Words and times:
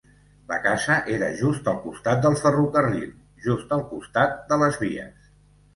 La 0.51 0.55
casa 0.61 0.95
era 1.15 1.27
just 1.41 1.69
al 1.73 1.77
costat 1.83 2.25
del 2.25 2.39
ferrocarril, 2.41 3.07
just 3.47 3.79
al 3.79 3.87
costat 3.95 4.39
de 4.53 4.63
les 4.65 4.83
vies. 4.87 5.33